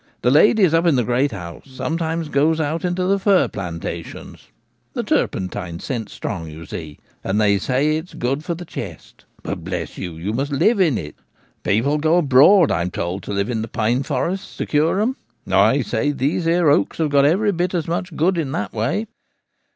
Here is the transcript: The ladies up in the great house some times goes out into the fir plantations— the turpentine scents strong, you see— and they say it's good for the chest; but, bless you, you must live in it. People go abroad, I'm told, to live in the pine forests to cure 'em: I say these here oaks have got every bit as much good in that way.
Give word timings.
The 0.23 0.31
ladies 0.31 0.73
up 0.73 0.87
in 0.87 0.95
the 0.95 1.03
great 1.03 1.31
house 1.31 1.69
some 1.69 1.95
times 1.95 2.27
goes 2.27 2.59
out 2.59 2.83
into 2.83 3.03
the 3.03 3.19
fir 3.19 3.47
plantations— 3.47 4.47
the 4.95 5.03
turpentine 5.03 5.79
scents 5.79 6.11
strong, 6.11 6.49
you 6.49 6.65
see— 6.65 6.97
and 7.23 7.39
they 7.39 7.59
say 7.59 7.97
it's 7.97 8.15
good 8.15 8.43
for 8.43 8.55
the 8.55 8.65
chest; 8.65 9.25
but, 9.43 9.63
bless 9.63 9.99
you, 9.99 10.13
you 10.13 10.33
must 10.33 10.51
live 10.51 10.79
in 10.79 10.97
it. 10.97 11.13
People 11.61 11.99
go 11.99 12.17
abroad, 12.17 12.71
I'm 12.71 12.89
told, 12.89 13.21
to 13.21 13.31
live 13.31 13.51
in 13.51 13.61
the 13.61 13.67
pine 13.67 14.01
forests 14.01 14.57
to 14.57 14.65
cure 14.65 14.99
'em: 14.99 15.17
I 15.47 15.83
say 15.83 16.09
these 16.11 16.45
here 16.45 16.67
oaks 16.71 16.97
have 16.97 17.09
got 17.11 17.25
every 17.25 17.51
bit 17.51 17.75
as 17.75 17.87
much 17.87 18.15
good 18.15 18.39
in 18.39 18.51
that 18.53 18.73
way. 18.73 19.05